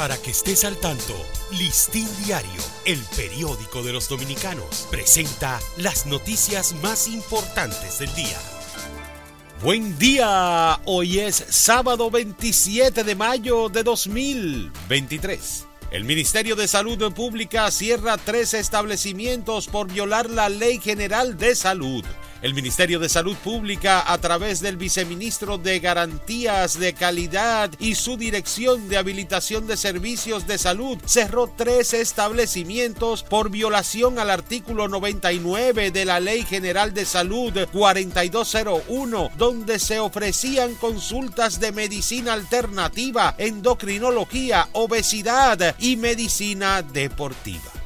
Para 0.00 0.16
que 0.16 0.30
estés 0.30 0.64
al 0.64 0.78
tanto, 0.78 1.14
Listín 1.58 2.08
Diario, 2.24 2.62
el 2.86 2.98
periódico 3.14 3.82
de 3.82 3.92
los 3.92 4.08
dominicanos, 4.08 4.88
presenta 4.90 5.60
las 5.76 6.06
noticias 6.06 6.74
más 6.82 7.06
importantes 7.06 7.98
del 7.98 8.14
día. 8.14 8.38
Buen 9.62 9.98
día, 9.98 10.80
hoy 10.86 11.18
es 11.18 11.44
sábado 11.50 12.10
27 12.10 13.04
de 13.04 13.14
mayo 13.14 13.68
de 13.68 13.82
2023. 13.82 15.66
El 15.90 16.04
Ministerio 16.04 16.56
de 16.56 16.66
Salud 16.66 17.12
Pública 17.12 17.70
cierra 17.70 18.16
tres 18.16 18.54
establecimientos 18.54 19.66
por 19.66 19.92
violar 19.92 20.30
la 20.30 20.48
Ley 20.48 20.80
General 20.80 21.36
de 21.36 21.54
Salud. 21.54 22.06
El 22.42 22.54
Ministerio 22.54 22.98
de 22.98 23.10
Salud 23.10 23.36
Pública, 23.36 24.10
a 24.10 24.16
través 24.16 24.60
del 24.60 24.78
viceministro 24.78 25.58
de 25.58 25.78
Garantías 25.78 26.78
de 26.78 26.94
Calidad 26.94 27.70
y 27.78 27.96
su 27.96 28.16
dirección 28.16 28.88
de 28.88 28.96
habilitación 28.96 29.66
de 29.66 29.76
servicios 29.76 30.46
de 30.46 30.56
salud, 30.56 30.96
cerró 31.04 31.52
tres 31.54 31.92
establecimientos 31.92 33.24
por 33.24 33.50
violación 33.50 34.18
al 34.18 34.30
artículo 34.30 34.88
99 34.88 35.90
de 35.90 36.04
la 36.06 36.18
Ley 36.18 36.42
General 36.44 36.94
de 36.94 37.04
Salud 37.04 37.52
4201, 37.72 39.32
donde 39.36 39.78
se 39.78 40.00
ofrecían 40.00 40.74
consultas 40.76 41.60
de 41.60 41.72
medicina 41.72 42.32
alternativa, 42.32 43.34
endocrinología, 43.36 44.66
obesidad 44.72 45.76
y 45.78 45.96
medicina 45.98 46.80
deportiva. 46.80 47.79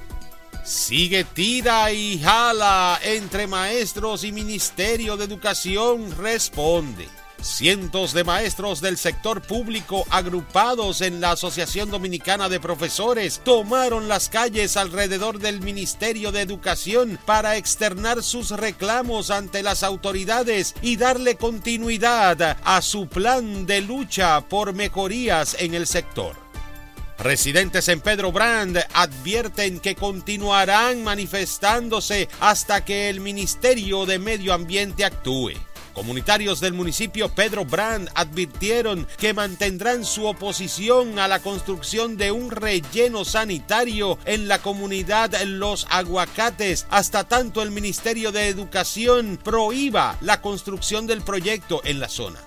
Sigue 0.65 1.25
tira 1.25 1.93
y 1.93 2.19
jala 2.19 2.99
entre 3.03 3.47
maestros 3.47 4.25
y 4.25 4.33
Ministerio 4.33 5.19
de 5.19 5.27
Educación 5.27 6.11
responde. 6.17 7.07
Cientos 7.43 8.15
de 8.15 8.25
maestros 8.25 8.81
del 8.81 8.97
sector 8.97 9.43
público 9.43 10.07
agrupados 10.09 11.03
en 11.03 11.21
la 11.21 11.33
Asociación 11.33 11.91
Dominicana 11.91 12.49
de 12.49 12.61
Profesores 12.61 13.43
tomaron 13.45 14.09
las 14.09 14.31
calles 14.31 14.79
alrededor 14.79 15.39
del 15.39 15.61
Ministerio 15.61 16.33
de 16.33 16.41
Educación 16.41 17.19
para 17.27 17.59
externar 17.59 18.23
sus 18.23 18.51
reclamos 18.51 19.31
ante 19.31 19.63
las 19.63 19.83
autoridades 19.83 20.75
y 20.81 20.97
darle 20.97 21.35
continuidad 21.35 22.57
a 22.65 22.81
su 22.81 23.07
plan 23.07 23.67
de 23.67 23.83
lucha 23.83 24.41
por 24.41 24.73
mejorías 24.73 25.57
en 25.61 25.75
el 25.75 25.87
sector. 25.87 26.44
Residentes 27.19 27.89
en 27.89 28.01
Pedro 28.01 28.33
Brand 28.33 28.77
advierten 28.93 29.79
que 29.79 29.95
continuarán 29.95 31.05
manifestándose 31.05 32.29
hasta 32.41 32.85
que 32.85 33.09
el 33.09 33.21
Ministerio 33.21 34.05
de 34.05 34.19
Medio 34.19 34.53
Ambiente 34.53 35.05
actúe. 35.05 35.53
Comunitarios 35.95 36.59
del 36.59 36.73
municipio 36.73 37.29
Pedro 37.29 37.65
Brand 37.65 38.11
advirtieron 38.17 39.07
que 39.17 39.33
mantendrán 39.33 40.05
su 40.05 40.27
oposición 40.27 41.21
a 41.21 41.29
la 41.29 41.39
construcción 41.39 42.17
de 42.17 42.33
un 42.33 42.51
relleno 42.51 43.25
sanitario 43.25 44.19
en 44.25 44.49
la 44.49 44.59
comunidad 44.61 45.41
Los 45.45 45.87
Aguacates 45.91 46.87
hasta 46.91 47.23
tanto 47.23 47.63
el 47.63 47.71
Ministerio 47.71 48.33
de 48.33 48.49
Educación 48.49 49.39
prohíba 49.43 50.19
la 50.21 50.41
construcción 50.41 51.07
del 51.07 51.23
proyecto 51.23 51.81
en 51.85 52.01
la 52.01 52.09
zona. 52.09 52.41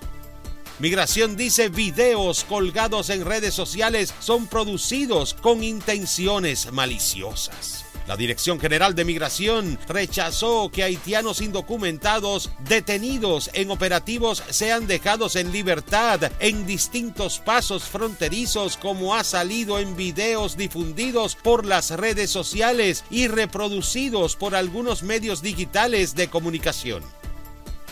Migración 0.80 1.36
dice 1.36 1.70
videos 1.70 2.44
colgados 2.44 3.10
en 3.10 3.24
redes 3.24 3.52
sociales 3.52 4.14
son 4.20 4.46
producidos 4.46 5.34
con 5.34 5.64
intenciones 5.64 6.70
maliciosas. 6.72 7.84
La 8.06 8.16
Dirección 8.16 8.60
General 8.60 8.94
de 8.94 9.04
Migración 9.04 9.76
rechazó 9.88 10.70
que 10.70 10.84
haitianos 10.84 11.40
indocumentados 11.40 12.52
detenidos 12.60 13.50
en 13.54 13.72
operativos 13.72 14.40
sean 14.50 14.86
dejados 14.86 15.34
en 15.34 15.50
libertad 15.50 16.30
en 16.38 16.64
distintos 16.64 17.40
pasos 17.40 17.82
fronterizos 17.82 18.76
como 18.76 19.16
ha 19.16 19.24
salido 19.24 19.80
en 19.80 19.96
videos 19.96 20.56
difundidos 20.56 21.34
por 21.34 21.66
las 21.66 21.90
redes 21.90 22.30
sociales 22.30 23.04
y 23.10 23.26
reproducidos 23.26 24.36
por 24.36 24.54
algunos 24.54 25.02
medios 25.02 25.42
digitales 25.42 26.14
de 26.14 26.28
comunicación. 26.28 27.17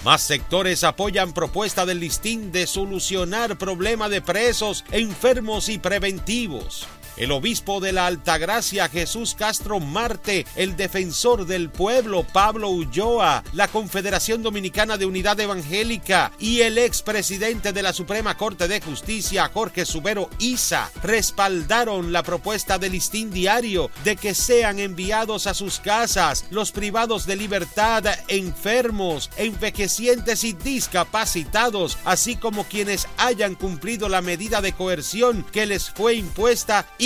Más 0.05 0.23
sectores 0.23 0.85
apoyan 0.85 1.33
propuesta 1.33 1.85
del 1.87 2.01
listín 2.01 2.53
de 2.53 2.67
solucionar 2.67 3.59
problema 3.59 4.09
de 4.09 4.23
presos, 4.23 4.85
enfermos 4.93 5.69
y 5.69 5.79
preventivos 5.79 6.87
el 7.17 7.33
obispo 7.33 7.81
de 7.81 7.93
la 7.93 8.07
Altagracia 8.07 8.89
Jesús 8.89 9.35
Castro 9.35 9.81
Marte, 9.81 10.47
el 10.57 10.77
defensor 10.77 11.47
del 11.47 11.71
pueblo 11.71 12.25
Pablo 12.25 12.69
Ulloa, 12.69 13.43
la 13.53 13.69
Confederación 13.69 14.43
Dominicana 14.43 14.97
de 14.97 15.07
Unidad 15.07 15.39
Evangélica 15.41 16.33
y 16.39 16.61
el 16.61 16.79
expresidente 16.79 17.73
de 17.73 17.83
la 17.83 17.93
Suprema 17.93 18.37
Corte 18.37 18.69
de 18.69 18.81
Justicia 18.81 19.51
Jorge 19.53 19.85
Subero 19.85 20.31
Isa 20.39 20.91
respaldaron 21.03 22.13
la 22.13 22.23
propuesta 22.23 22.79
del 22.79 22.93
listín 22.93 23.31
diario 23.31 23.91
de 24.05 24.17
que 24.17 24.35
sean 24.35 24.79
enviados 24.79 25.47
a 25.47 25.55
sus 25.55 25.81
casas 25.81 26.47
los 26.51 26.73
privados 26.73 27.27
de 27.27 27.37
libertad, 27.37 28.05
enfermos, 28.29 29.31
envejecientes 29.37 30.45
y 30.45 30.53
discapacitados, 30.53 31.99
así 32.05 32.37
como 32.37 32.65
quienes 32.65 33.07
hayan 33.17 33.55
cumplido 33.55 34.09
la 34.09 34.23
medida 34.23 34.61
de 34.61 34.73
coerción 34.73 35.45
que 35.53 35.67
les 35.67 35.91
fue 35.91 36.15
impuesta 36.15 36.87
y 36.99 37.06